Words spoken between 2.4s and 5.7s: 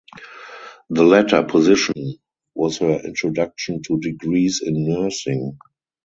was her introduction to degrees in nursing.